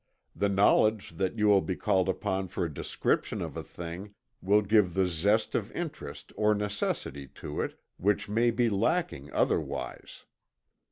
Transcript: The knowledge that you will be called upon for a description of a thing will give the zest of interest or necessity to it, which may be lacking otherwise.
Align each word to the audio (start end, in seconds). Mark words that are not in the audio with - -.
The 0.35 0.49
knowledge 0.49 1.11
that 1.17 1.37
you 1.37 1.45
will 1.45 1.61
be 1.61 1.75
called 1.75 2.09
upon 2.09 2.47
for 2.47 2.65
a 2.65 2.73
description 2.73 3.39
of 3.39 3.55
a 3.55 3.61
thing 3.61 4.15
will 4.41 4.63
give 4.63 4.95
the 4.95 5.05
zest 5.05 5.53
of 5.53 5.71
interest 5.73 6.33
or 6.35 6.55
necessity 6.55 7.27
to 7.35 7.61
it, 7.61 7.79
which 7.97 8.27
may 8.27 8.49
be 8.49 8.67
lacking 8.67 9.31
otherwise. 9.31 10.25